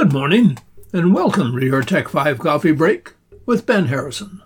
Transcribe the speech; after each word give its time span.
Good 0.00 0.14
morning, 0.14 0.56
and 0.94 1.12
welcome 1.12 1.60
to 1.60 1.66
your 1.66 1.82
Tech 1.82 2.08
5 2.08 2.38
Coffee 2.38 2.72
Break 2.72 3.12
with 3.44 3.66
Ben 3.66 3.88
Harrison. 3.88 4.40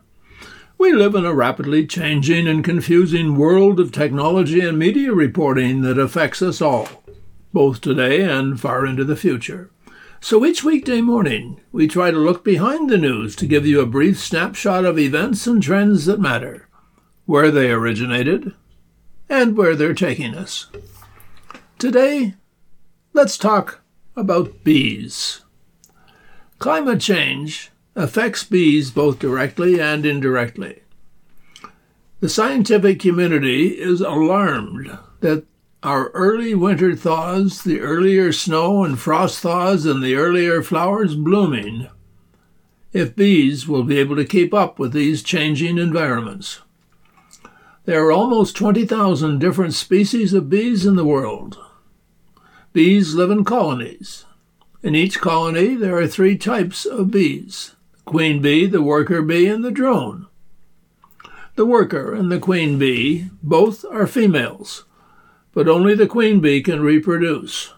We 0.78 0.92
live 0.92 1.14
in 1.14 1.24
a 1.24 1.32
rapidly 1.32 1.86
changing 1.86 2.48
and 2.48 2.64
confusing 2.64 3.38
world 3.38 3.78
of 3.78 3.92
technology 3.92 4.58
and 4.62 4.76
media 4.76 5.12
reporting 5.12 5.82
that 5.82 5.96
affects 5.96 6.42
us 6.42 6.60
all, 6.60 6.88
both 7.52 7.80
today 7.80 8.22
and 8.22 8.60
far 8.60 8.84
into 8.84 9.04
the 9.04 9.14
future. 9.14 9.70
So 10.20 10.44
each 10.44 10.64
weekday 10.64 11.00
morning, 11.00 11.60
we 11.70 11.86
try 11.86 12.10
to 12.10 12.18
look 12.18 12.42
behind 12.42 12.90
the 12.90 12.98
news 12.98 13.36
to 13.36 13.46
give 13.46 13.64
you 13.64 13.80
a 13.80 13.86
brief 13.86 14.18
snapshot 14.18 14.84
of 14.84 14.98
events 14.98 15.46
and 15.46 15.62
trends 15.62 16.06
that 16.06 16.18
matter, 16.18 16.66
where 17.26 17.52
they 17.52 17.70
originated, 17.70 18.54
and 19.28 19.56
where 19.56 19.76
they're 19.76 19.94
taking 19.94 20.34
us. 20.34 20.66
Today, 21.78 22.34
let's 23.12 23.38
talk 23.38 23.82
about 24.16 24.64
bees. 24.64 25.42
Climate 26.58 27.00
change 27.00 27.70
affects 27.94 28.44
bees 28.44 28.90
both 28.90 29.18
directly 29.18 29.80
and 29.80 30.06
indirectly. 30.06 30.82
The 32.20 32.28
scientific 32.28 33.00
community 33.00 33.68
is 33.68 34.00
alarmed 34.00 34.98
that 35.20 35.44
our 35.82 36.08
early 36.10 36.54
winter 36.54 36.96
thaws, 36.96 37.62
the 37.62 37.80
earlier 37.80 38.32
snow 38.32 38.84
and 38.84 38.98
frost 38.98 39.40
thaws, 39.40 39.84
and 39.84 40.02
the 40.02 40.14
earlier 40.14 40.62
flowers 40.62 41.14
blooming, 41.14 41.88
if 42.94 43.14
bees 43.14 43.68
will 43.68 43.82
be 43.82 43.98
able 43.98 44.16
to 44.16 44.24
keep 44.24 44.54
up 44.54 44.78
with 44.78 44.92
these 44.92 45.22
changing 45.22 45.76
environments. 45.76 46.60
There 47.84 48.02
are 48.06 48.12
almost 48.12 48.56
20,000 48.56 49.38
different 49.38 49.74
species 49.74 50.32
of 50.32 50.48
bees 50.48 50.86
in 50.86 50.96
the 50.96 51.04
world. 51.04 51.58
Bees 52.72 53.14
live 53.14 53.30
in 53.30 53.44
colonies. 53.44 54.24
In 54.84 54.94
each 54.94 55.18
colony, 55.18 55.76
there 55.76 55.96
are 55.96 56.06
three 56.06 56.36
types 56.36 56.84
of 56.84 57.10
bees 57.10 57.74
the 57.94 58.02
queen 58.02 58.42
bee, 58.42 58.66
the 58.66 58.82
worker 58.82 59.22
bee, 59.22 59.46
and 59.46 59.64
the 59.64 59.70
drone. 59.70 60.26
The 61.54 61.64
worker 61.64 62.12
and 62.12 62.30
the 62.30 62.38
queen 62.38 62.78
bee 62.78 63.30
both 63.42 63.86
are 63.86 64.06
females, 64.06 64.84
but 65.54 65.68
only 65.68 65.94
the 65.94 66.06
queen 66.06 66.42
bee 66.42 66.62
can 66.62 66.82
reproduce. 66.82 67.72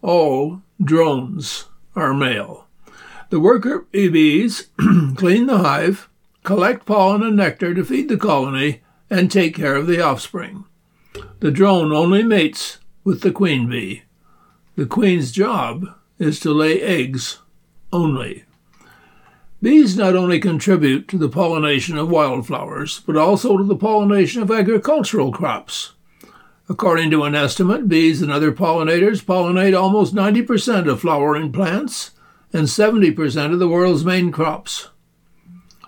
All 0.00 0.62
drones 0.82 1.66
are 1.94 2.14
male. 2.14 2.68
The 3.28 3.38
worker 3.38 3.86
bees 3.92 4.68
clean 5.16 5.44
the 5.44 5.58
hive, 5.58 6.08
collect 6.42 6.86
pollen 6.86 7.22
and 7.22 7.36
nectar 7.36 7.74
to 7.74 7.84
feed 7.84 8.08
the 8.08 8.16
colony, 8.16 8.80
and 9.10 9.30
take 9.30 9.54
care 9.54 9.76
of 9.76 9.86
the 9.86 10.00
offspring. 10.00 10.64
The 11.40 11.50
drone 11.50 11.92
only 11.92 12.22
mates 12.22 12.78
with 13.04 13.20
the 13.20 13.30
queen 13.30 13.68
bee. 13.68 14.04
The 14.76 14.86
queen's 14.86 15.30
job 15.30 15.94
is 16.18 16.40
to 16.40 16.52
lay 16.52 16.80
eggs 16.80 17.38
only. 17.92 18.44
Bees 19.62 19.96
not 19.96 20.14
only 20.14 20.38
contribute 20.40 21.08
to 21.08 21.16
the 21.16 21.28
pollination 21.28 21.96
of 21.96 22.10
wildflowers, 22.10 23.00
but 23.06 23.16
also 23.16 23.56
to 23.56 23.64
the 23.64 23.76
pollination 23.76 24.42
of 24.42 24.50
agricultural 24.50 25.32
crops. 25.32 25.94
According 26.68 27.10
to 27.12 27.24
an 27.24 27.34
estimate, 27.34 27.88
bees 27.88 28.22
and 28.22 28.30
other 28.30 28.52
pollinators 28.52 29.22
pollinate 29.22 29.78
almost 29.78 30.14
90% 30.14 30.88
of 30.88 31.00
flowering 31.00 31.52
plants 31.52 32.10
and 32.52 32.66
70% 32.66 33.52
of 33.52 33.58
the 33.58 33.68
world's 33.68 34.04
main 34.04 34.30
crops. 34.30 34.90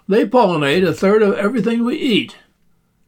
They 0.09 0.25
pollinate 0.25 0.87
a 0.87 0.93
third 0.93 1.23
of 1.23 1.35
everything 1.35 1.85
we 1.85 1.97
eat, 1.97 2.37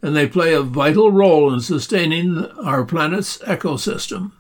and 0.03 0.17
they 0.17 0.27
play 0.27 0.55
a 0.55 0.63
vital 0.63 1.13
role 1.13 1.53
in 1.53 1.61
sustaining 1.61 2.45
our 2.63 2.85
planet's 2.85 3.39
ecosystem. 3.39 4.33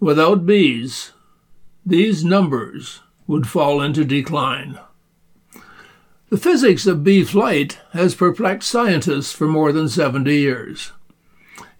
Without 0.00 0.46
bees, 0.46 1.12
these 1.88 2.22
numbers 2.22 3.00
would 3.26 3.46
fall 3.46 3.80
into 3.80 4.04
decline. 4.04 4.78
The 6.28 6.36
physics 6.36 6.86
of 6.86 7.02
bee 7.02 7.24
flight 7.24 7.78
has 7.92 8.14
perplexed 8.14 8.68
scientists 8.68 9.32
for 9.32 9.48
more 9.48 9.72
than 9.72 9.88
70 9.88 10.34
years. 10.36 10.92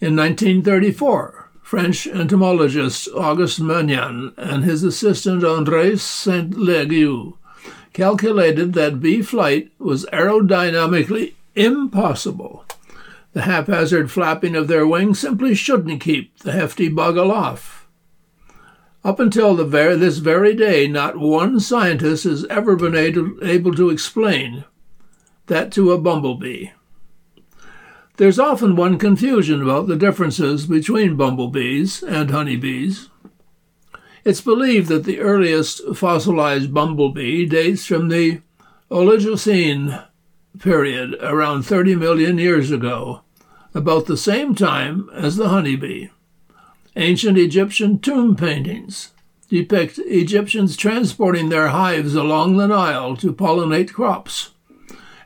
In 0.01 0.17
1934, 0.17 1.51
French 1.63 2.07
entomologist 2.07 3.09
Auguste 3.15 3.61
Magnan 3.61 4.33
and 4.39 4.65
his 4.65 4.83
assistant 4.83 5.43
André 5.43 5.99
Saint-Leger 5.99 7.33
calculated 7.93 8.73
that 8.73 9.01
bee 9.01 9.21
flight 9.21 9.71
was 9.79 10.07
aerodynamically 10.07 11.35
impossible. 11.55 12.65
The 13.35 13.43
haphazard 13.43 14.11
flapping 14.11 14.57
of 14.57 14.69
their 14.69 14.87
wings 14.87 15.19
simply 15.19 15.55
shouldn't 15.55 16.01
keep 16.01 16.39
the 16.39 16.53
hefty 16.53 16.89
bug 16.89 17.19
aloft. 17.19 17.78
Up 19.05 19.21
until 19.21 19.55
the 19.55 19.65
very, 19.65 19.97
this 19.97 20.19
very 20.19 20.55
day, 20.55 20.89
not 20.89 21.19
one 21.19 21.61
scientist 21.61 22.25
has 22.25 22.45
ever 22.47 22.77
been 22.77 22.95
able, 22.95 23.37
able 23.43 23.75
to 23.75 23.91
explain 23.91 24.65
that 25.47 25.73
to 25.73 25.93
a 25.93 25.99
bumblebee. 25.99 26.69
There's 28.17 28.41
often 28.41 28.75
one 28.75 28.99
confusion 28.99 29.63
about 29.63 29.87
the 29.87 29.97
differences 29.97 30.67
between 30.67 31.17
bumblebees 31.17 32.03
and 32.03 32.31
honeybees. 32.31 33.09
It's 34.25 34.41
believed 34.41 34.89
that 34.89 35.05
the 35.05 35.21
earliest 35.21 35.81
fossilized 35.95 36.75
bumblebee 36.75 37.47
dates 37.47 37.87
from 37.87 38.09
the 38.09 38.41
Oligocene 38.91 40.05
period 40.59 41.15
around 41.21 41.63
30 41.63 41.95
million 41.95 42.39
years 42.39 42.73
ago, 42.73 43.21
about 43.75 44.07
the 44.07 44.17
same 44.17 44.55
time 44.55 45.09
as 45.15 45.37
the 45.37 45.51
honeybee. 45.51 46.09
Ancient 46.99 47.39
Egyptian 47.39 47.99
tomb 47.99 48.37
paintings 48.37 49.13
depict 49.49 49.99
Egyptians 50.01 50.77
transporting 50.77 51.49
their 51.49 51.69
hives 51.69 52.15
along 52.15 52.57
the 52.57 52.67
Nile 52.67 53.17
to 53.17 53.33
pollinate 53.33 53.93
crops 53.93 54.51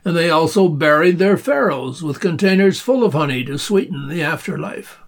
and 0.04 0.16
they 0.16 0.30
also 0.30 0.68
buried 0.68 1.18
their 1.18 1.36
pharaohs 1.36 2.02
with 2.02 2.20
containers 2.20 2.80
full 2.80 3.04
of 3.04 3.12
honey 3.12 3.44
to 3.44 3.58
sweeten 3.58 4.08
the 4.08 4.22
afterlife. 4.22 4.98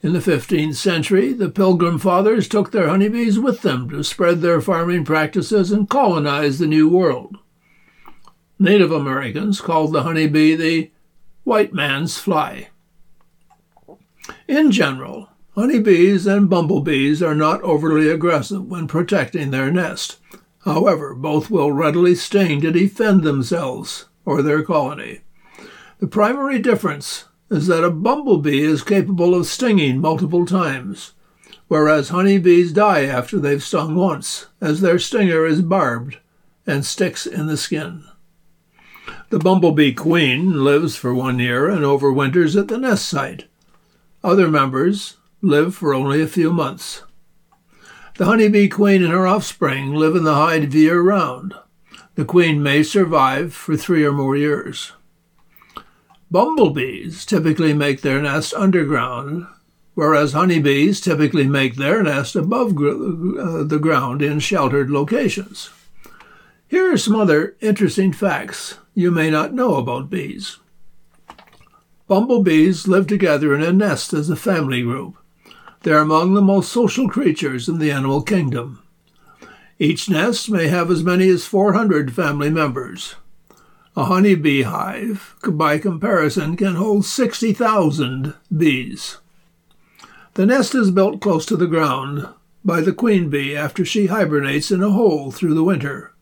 In 0.00 0.12
the 0.12 0.20
15th 0.20 0.76
century, 0.76 1.32
the 1.32 1.50
Pilgrim 1.50 1.98
Fathers 1.98 2.48
took 2.48 2.70
their 2.70 2.88
honeybees 2.88 3.38
with 3.38 3.62
them 3.62 3.90
to 3.90 4.04
spread 4.04 4.40
their 4.40 4.60
farming 4.60 5.04
practices 5.04 5.72
and 5.72 5.88
colonize 5.88 6.58
the 6.58 6.66
New 6.66 6.88
World. 6.88 7.38
Native 8.58 8.92
Americans 8.92 9.60
called 9.60 9.92
the 9.92 10.04
honeybee 10.04 10.54
the 10.54 10.90
white 11.44 11.72
man's 11.72 12.18
fly. 12.18 12.68
In 14.46 14.70
general, 14.70 15.28
honeybees 15.56 16.26
and 16.26 16.50
bumblebees 16.50 17.22
are 17.22 17.34
not 17.34 17.62
overly 17.62 18.10
aggressive 18.10 18.64
when 18.66 18.86
protecting 18.86 19.50
their 19.50 19.70
nest. 19.70 20.18
However, 20.64 21.14
both 21.14 21.50
will 21.50 21.72
readily 21.72 22.14
sting 22.14 22.60
to 22.60 22.70
defend 22.70 23.22
themselves 23.22 24.06
or 24.26 24.42
their 24.42 24.62
colony. 24.62 25.20
The 25.98 26.08
primary 26.08 26.58
difference 26.58 27.24
is 27.50 27.68
that 27.68 27.84
a 27.84 27.90
bumblebee 27.90 28.62
is 28.62 28.82
capable 28.82 29.34
of 29.34 29.46
stinging 29.46 29.98
multiple 29.98 30.44
times, 30.44 31.12
whereas 31.68 32.10
honeybees 32.10 32.72
die 32.72 33.04
after 33.04 33.38
they've 33.38 33.62
stung 33.62 33.94
once, 33.94 34.46
as 34.60 34.80
their 34.80 34.98
stinger 34.98 35.46
is 35.46 35.62
barbed 35.62 36.18
and 36.66 36.84
sticks 36.84 37.26
in 37.26 37.46
the 37.46 37.56
skin. 37.56 38.04
The 39.30 39.38
bumblebee 39.38 39.94
queen 39.94 40.64
lives 40.64 40.96
for 40.96 41.14
one 41.14 41.38
year 41.38 41.70
and 41.70 41.82
overwinters 41.82 42.60
at 42.60 42.68
the 42.68 42.78
nest 42.78 43.08
site. 43.08 43.46
Other 44.22 44.48
members 44.48 45.16
live 45.42 45.74
for 45.74 45.94
only 45.94 46.22
a 46.22 46.26
few 46.26 46.52
months. 46.52 47.02
The 48.16 48.24
honeybee 48.24 48.68
queen 48.68 49.02
and 49.02 49.12
her 49.12 49.26
offspring 49.26 49.94
live 49.94 50.16
in 50.16 50.24
the 50.24 50.34
hive 50.34 50.74
year 50.74 51.00
round. 51.00 51.54
The 52.14 52.24
queen 52.24 52.62
may 52.62 52.82
survive 52.82 53.52
for 53.52 53.76
three 53.76 54.04
or 54.04 54.12
more 54.12 54.36
years. 54.36 54.92
Bumblebees 56.30 57.26
typically 57.26 57.74
make 57.74 58.00
their 58.00 58.22
nest 58.22 58.54
underground, 58.54 59.46
whereas 59.94 60.32
honeybees 60.32 61.00
typically 61.00 61.46
make 61.46 61.76
their 61.76 62.02
nest 62.02 62.34
above 62.34 62.74
gr- 62.74 63.38
uh, 63.38 63.62
the 63.64 63.78
ground 63.78 64.22
in 64.22 64.40
sheltered 64.40 64.90
locations. 64.90 65.70
Here 66.66 66.92
are 66.92 66.98
some 66.98 67.14
other 67.14 67.54
interesting 67.60 68.12
facts 68.12 68.78
you 68.94 69.10
may 69.10 69.30
not 69.30 69.52
know 69.52 69.76
about 69.76 70.10
bees. 70.10 70.58
Bumblebees 72.08 72.88
live 72.88 73.06
together 73.06 73.54
in 73.54 73.62
a 73.62 73.72
nest 73.72 74.12
as 74.12 74.30
a 74.30 74.36
family 74.36 74.82
group. 74.82 75.16
They're 75.86 76.00
among 76.00 76.34
the 76.34 76.42
most 76.42 76.72
social 76.72 77.08
creatures 77.08 77.68
in 77.68 77.78
the 77.78 77.92
animal 77.92 78.20
kingdom. 78.20 78.82
Each 79.78 80.10
nest 80.10 80.50
may 80.50 80.66
have 80.66 80.90
as 80.90 81.04
many 81.04 81.28
as 81.28 81.46
400 81.46 82.12
family 82.12 82.50
members. 82.50 83.14
A 83.96 84.06
honeybee 84.06 84.62
hive, 84.62 85.36
by 85.46 85.78
comparison, 85.78 86.56
can 86.56 86.74
hold 86.74 87.04
60,000 87.04 88.34
bees. 88.56 89.18
The 90.34 90.44
nest 90.44 90.74
is 90.74 90.90
built 90.90 91.20
close 91.20 91.46
to 91.46 91.56
the 91.56 91.68
ground 91.68 92.30
by 92.64 92.80
the 92.80 92.92
queen 92.92 93.30
bee 93.30 93.54
after 93.54 93.84
she 93.84 94.06
hibernates 94.06 94.72
in 94.72 94.82
a 94.82 94.90
hole 94.90 95.30
through 95.30 95.54
the 95.54 95.62
winter. 95.62 96.12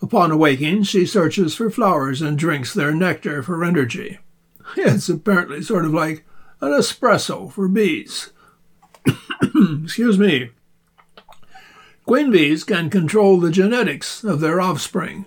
Upon 0.00 0.30
awaking, 0.30 0.84
she 0.84 1.06
searches 1.06 1.56
for 1.56 1.70
flowers 1.70 2.22
and 2.22 2.38
drinks 2.38 2.72
their 2.72 2.94
nectar 2.94 3.42
for 3.42 3.64
energy. 3.64 4.20
It's 4.76 5.08
apparently 5.08 5.60
sort 5.60 5.86
of 5.86 5.92
like 5.92 6.24
an 6.60 6.70
espresso 6.70 7.50
for 7.50 7.66
bees. 7.66 8.30
Excuse 9.84 10.18
me. 10.18 10.50
Queen 12.04 12.30
bees 12.30 12.64
can 12.64 12.90
control 12.90 13.38
the 13.38 13.50
genetics 13.50 14.24
of 14.24 14.40
their 14.40 14.60
offspring. 14.60 15.26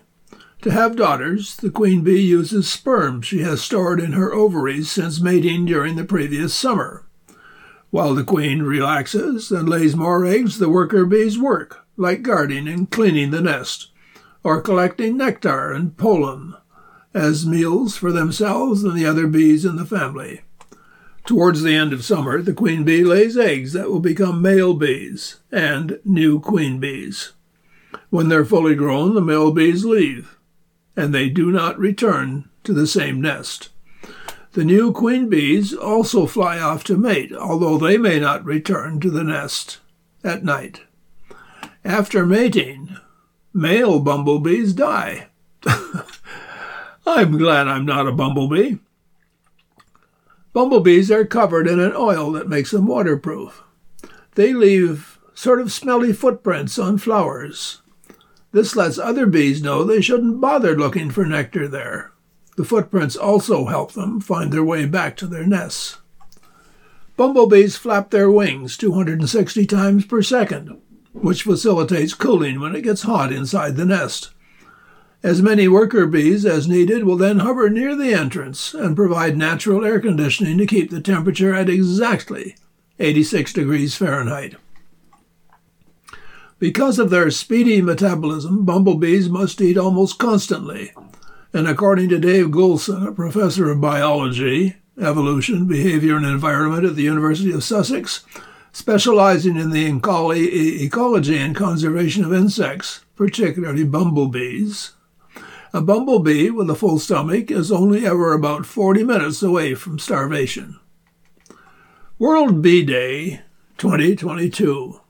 To 0.62 0.72
have 0.72 0.96
daughters, 0.96 1.56
the 1.58 1.70
queen 1.70 2.02
bee 2.02 2.22
uses 2.22 2.68
sperm 2.68 3.22
she 3.22 3.42
has 3.42 3.62
stored 3.62 4.00
in 4.00 4.14
her 4.14 4.34
ovaries 4.34 4.90
since 4.90 5.22
mating 5.22 5.66
during 5.66 5.96
the 5.96 6.04
previous 6.04 6.54
summer. 6.54 7.06
While 7.92 8.16
the 8.16 8.24
queen 8.24 8.64
relaxes 8.64 9.52
and 9.52 9.70
lays 9.70 9.96
more 9.96 10.26
eggs, 10.26 10.58
the 10.58 10.70
worker 10.70 11.06
bees 11.06 11.38
work, 11.38 11.86
like 11.98 12.24
guarding 12.24 12.68
and 12.68 12.90
cleaning 12.90 13.32
the 13.32 13.42
nest, 13.42 13.92
or 14.44 14.60
collecting 14.60 15.18
nectar 15.18 15.72
and 15.72 15.96
pollen 15.96 16.56
as 17.14 17.46
meals 17.46 17.96
for 17.96 18.12
themselves 18.12 18.84
and 18.84 18.98
the 18.98 19.06
other 19.06 19.28
bees 19.28 19.66
in 19.66 19.76
the 19.76 19.86
family. 19.86 20.42
Towards 21.25 21.63
the 21.63 21.74
end 21.74 21.92
of 21.92 22.06
summer, 22.06 22.42
the 22.42 22.54
queen 22.54 22.83
bee 22.83 23.04
lays 23.04 23.36
eggs 23.36 23.74
that 23.74 23.89
will 23.89 24.00
become 24.00 24.44
male 24.44 24.75
bees 24.75 25.38
and 25.51 26.00
new 26.06 26.39
queen 26.39 26.80
bees. 26.80 27.31
When 28.12 28.30
they're 28.30 28.45
fully 28.45 28.75
grown, 28.75 29.16
the 29.16 29.22
male 29.22 29.51
bees 29.51 29.86
leave, 29.86 30.38
and 30.95 31.13
they 31.13 31.30
do 31.30 31.51
not 31.51 31.80
return 31.80 32.48
to 32.63 32.74
the 32.74 32.86
same 32.86 33.22
nest. 33.22 33.69
The 34.51 34.63
new 34.63 34.94
queen 34.94 35.27
bees 35.27 35.74
also 35.74 36.27
fly 36.27 36.60
off 36.60 36.83
to 36.86 36.95
mate, 36.95 37.33
although 37.33 37.80
they 37.80 37.98
may 37.98 38.19
not 38.19 38.45
return 38.45 39.00
to 39.00 39.10
the 39.10 39.24
nest 39.24 39.80
at 40.24 40.44
night. 40.44 40.81
After 41.83 42.25
mating, 42.25 42.95
male 43.51 44.00
bumblebees 44.00 44.74
die. 44.74 45.30
I'm 47.07 47.38
glad 47.38 47.68
I'm 47.68 47.86
not 47.86 48.07
a 48.07 48.12
bumblebee. 48.12 48.77
Bumblebees 50.56 51.12
are 51.12 51.25
covered 51.25 51.68
in 51.68 51.81
an 51.81 51.92
oil 51.98 52.31
that 52.31 52.48
makes 52.48 52.72
them 52.72 52.88
waterproof. 52.88 53.62
They 54.36 54.54
leave 54.54 55.19
sort 55.34 55.60
of 55.60 55.69
smelly 55.69 56.13
footprints 56.13 56.80
on 56.80 56.98
flowers. 56.98 57.81
This 58.54 58.74
lets 58.74 58.98
other 58.98 59.25
bees 59.25 59.62
know 59.62 59.84
they 59.84 60.00
shouldn't 60.00 60.40
bother 60.40 60.74
looking 60.74 61.12
for 61.12 61.25
nectar 61.25 61.68
there. 61.68 62.13
The 62.56 62.63
footprints 62.63 63.18
also 63.18 63.66
help 63.66 63.92
them 63.92 64.22
find 64.22 64.54
their 64.54 64.63
way 64.63 64.86
back 64.86 65.18
to 65.18 65.28
their 65.28 65.46
nests. 65.46 65.98
Bumblebees 67.18 67.75
flap 67.75 68.12
their 68.12 68.31
wings 68.31 68.78
260 68.78 69.66
times 69.66 70.06
per 70.06 70.22
second, 70.22 70.81
which 71.12 71.44
facilitates 71.44 72.13
cooling 72.13 72.62
when 72.62 72.78
it 72.78 72.84
gets 72.84 73.01
hot 73.01 73.34
inside 73.34 73.75
the 73.75 73.84
nest. 73.84 74.30
As 75.25 75.42
many 75.42 75.68
worker 75.68 76.06
bees 76.06 76.45
as 76.45 76.68
needed 76.68 77.04
will 77.04 77.18
then 77.18 77.39
hover 77.39 77.68
near 77.68 77.95
the 77.95 78.13
entrance 78.13 78.75
and 78.75 78.95
provide 78.95 79.36
natural 79.36 79.83
air 79.83 80.00
conditioning 80.00 80.60
to 80.60 80.68
keep 80.68 80.92
the 80.92 81.01
temperature 81.01 81.51
at 81.51 81.68
exactly 81.68 82.56
86 83.00 83.51
degrees 83.51 83.95
Fahrenheit. 83.95 84.54
Because 86.60 87.00
of 87.00 87.10
their 87.10 87.31
speedy 87.31 87.81
metabolism, 87.81 88.66
bumblebees 88.66 89.27
must 89.27 89.60
eat 89.62 89.80
almost 89.80 90.19
constantly, 90.19 90.94
and 91.51 91.68
according 91.68 92.10
to 92.10 92.19
Dave 92.19 92.51
Goulson, 92.51 93.07
a 93.07 93.12
professor 93.12 93.72
of 93.72 93.81
biology, 93.81 94.75
evolution, 95.01 95.66
behavior, 95.66 96.18
and 96.18 96.25
environment 96.27 96.86
at 96.86 96.95
the 96.95 97.01
University 97.01 97.51
of 97.51 97.63
Sussex, 97.63 98.24
specializing 98.72 99.57
in 99.57 99.72
the 99.72 99.88
ecology 99.88 101.38
and 101.39 101.56
conservation 101.56 102.24
of 102.24 102.31
insects, 102.31 103.04
particularly 103.16 103.83
bumblebees, 103.83 104.92
a 105.75 105.81
bumblebee 105.81 106.50
with 106.50 106.69
a 106.69 106.75
full 106.75 106.98
stomach 106.98 107.51
is 107.51 107.69
only 107.69 108.06
ever 108.06 108.31
about 108.31 108.66
40 108.66 109.04
minutes 109.04 109.44
away 109.44 109.75
from 109.75 110.00
starvation. 110.00 110.80
World 112.18 112.62
Bee 112.62 112.81
Day 112.81 113.42
2022 113.77 115.01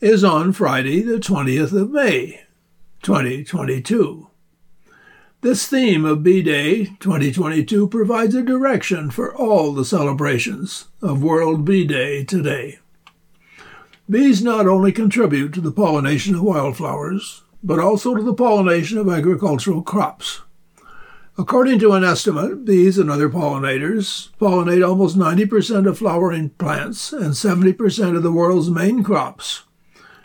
is 0.00 0.22
on 0.22 0.52
Friday, 0.52 1.02
the 1.02 1.18
20th 1.18 1.72
of 1.72 1.90
May, 1.90 2.44
2022. 3.02 4.30
This 5.40 5.66
theme 5.66 6.04
of 6.04 6.22
Bee 6.22 6.42
Day 6.42 6.84
2022 7.00 7.88
provides 7.88 8.36
a 8.36 8.42
direction 8.42 9.10
for 9.10 9.34
all 9.34 9.72
the 9.72 9.84
celebrations 9.84 10.86
of 11.02 11.24
World 11.24 11.64
Bee 11.64 11.84
Day 11.84 12.22
today. 12.22 12.78
Bees 14.08 14.40
not 14.40 14.68
only 14.68 14.92
contribute 14.92 15.52
to 15.54 15.60
the 15.60 15.72
pollination 15.72 16.36
of 16.36 16.42
wildflowers, 16.42 17.42
but 17.62 17.78
also 17.78 18.14
to 18.14 18.22
the 18.22 18.34
pollination 18.34 18.98
of 18.98 19.08
agricultural 19.08 19.82
crops. 19.82 20.42
According 21.36 21.78
to 21.80 21.92
an 21.92 22.02
estimate, 22.02 22.64
bees 22.64 22.98
and 22.98 23.08
other 23.08 23.28
pollinators 23.28 24.30
pollinate 24.40 24.86
almost 24.86 25.16
90% 25.16 25.86
of 25.88 25.98
flowering 25.98 26.50
plants 26.50 27.12
and 27.12 27.32
70% 27.32 28.16
of 28.16 28.24
the 28.24 28.32
world's 28.32 28.70
main 28.70 29.04
crops. 29.04 29.62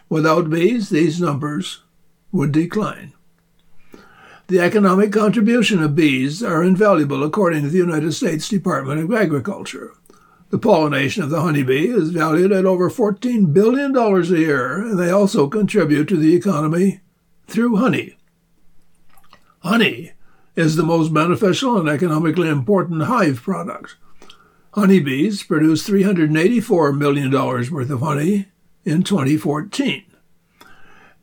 Without 0.10 0.50
bees, 0.50 0.90
these 0.90 1.22
numbers 1.22 1.84
would 2.32 2.52
decline. 2.52 3.14
The 4.48 4.60
economic 4.60 5.12
contribution 5.14 5.82
of 5.82 5.96
bees 5.96 6.44
are 6.44 6.64
invaluable 6.64 7.24
according 7.24 7.62
to 7.62 7.70
the 7.70 7.78
United 7.78 8.12
States 8.14 8.50
Department 8.50 9.00
of 9.00 9.14
Agriculture. 9.14 9.94
The 10.50 10.60
pollination 10.60 11.24
of 11.24 11.30
the 11.30 11.42
honeybee 11.42 11.88
is 11.90 12.10
valued 12.10 12.52
at 12.52 12.66
over 12.66 12.90
$14 12.90 13.54
billion 13.54 13.96
a 13.96 14.22
year, 14.38 14.78
and 14.80 15.00
they 15.00 15.10
also 15.10 15.48
contribute 15.48 16.08
to 16.10 16.18
the 16.18 16.36
economy 16.36 17.02
through 17.48 17.78
honey. 17.78 18.18
Honey 19.60 20.14
is 20.56 20.76
the 20.76 20.84
most 20.84 21.14
beneficial 21.14 21.80
and 21.80 21.90
economically 21.90 22.50
important 22.50 23.04
hive 23.04 23.42
product. 23.42 23.96
Honeybees 24.74 25.44
produced 25.44 25.88
$384 25.88 26.98
million 26.98 27.32
worth 27.32 27.90
of 27.90 28.00
honey 28.00 28.48
in 28.86 29.04
2014. 29.04 30.04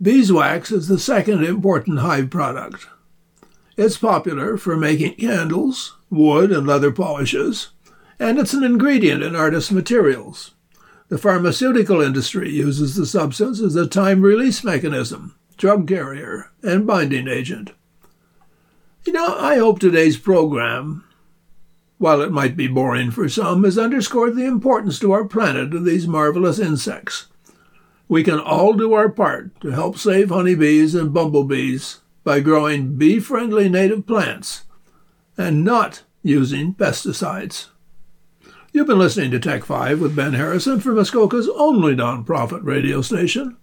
Beeswax 0.01 0.73
is 0.73 0.89
the 0.89 0.99
second 0.99 1.45
important 1.45 1.99
hive 1.99 2.31
product. 2.31 2.87
It's 3.77 3.99
popular 3.99 4.57
for 4.57 4.77
making 4.77 5.15
candles, 5.15 5.97
wood, 6.11 6.53
and 6.53 6.67
leather 6.67 6.93
polishes, 6.93 7.71
and 8.19 8.39
it's 8.39 8.55
an 8.55 8.65
ingredient 8.65 9.23
in 9.23 9.35
artist 9.35 9.73
materials. 9.73 10.53
The 11.09 11.19
pharmaceutical 11.19 12.01
industry 12.01 12.51
uses 12.51 12.95
the 12.95 13.05
substance 13.05 13.61
as 13.61 13.75
a 13.75 13.87
time 13.87 14.23
release 14.23 14.63
mechanism, 14.63 15.35
drug 15.61 15.87
carrier, 15.87 16.51
and 16.63 16.87
binding 16.87 17.29
agent. 17.29 17.73
You 19.05 19.13
know, 19.13 19.37
I 19.37 19.59
hope 19.59 19.79
today's 19.79 20.17
program, 20.17 21.05
while 21.99 22.23
it 22.23 22.33
might 22.33 22.57
be 22.57 22.67
boring 22.67 23.11
for 23.11 23.29
some, 23.29 23.65
has 23.65 23.77
underscored 23.77 24.37
the 24.37 24.47
importance 24.47 24.99
to 25.01 25.13
our 25.13 25.27
planet 25.27 25.75
of 25.75 25.85
these 25.85 26.09
marvelous 26.09 26.59
insects. 26.59 27.27
We 28.09 28.25
can 28.25 28.41
all 28.41 28.73
do 28.73 28.95
our 28.95 29.11
part 29.11 29.61
to 29.61 29.73
help 29.73 29.99
save 29.99 30.31
honeybees 30.31 30.95
and 30.95 31.13
bumblebees 31.13 31.99
by 32.25 32.41
growing 32.41 32.97
bee 32.97 33.21
friendly 33.21 33.69
native 33.69 34.07
plants 34.07 34.65
and 35.37 35.63
not 35.63 36.05
using 36.23 36.73
pesticides. 36.73 37.67
You've 38.73 38.87
been 38.87 38.99
listening 38.99 39.31
to 39.33 39.39
Tech 39.39 39.65
5 39.65 40.01
with 40.01 40.17
Ben 40.17 40.33
Harrison 40.33 40.81
for 40.81 40.95
Muskoka's 40.95 41.51
only 41.55 41.95
nonprofit 41.95 42.65
radio 42.65 43.03
station, 43.03 43.59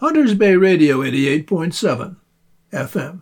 Hunters 0.00 0.34
Bay 0.34 0.56
Radio 0.56 1.02
88.7 1.02 2.16
FM. 2.72 3.20